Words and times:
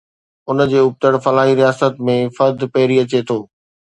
ان 0.49 0.61
جي 0.69 0.79
ابتڙ، 0.85 1.11
فلاحي 1.25 1.53
رياست 1.59 1.93
۾، 2.07 2.15
فرد 2.37 2.59
پهرين 2.73 2.99
اچي 3.05 3.19
ٿو. 3.27 3.37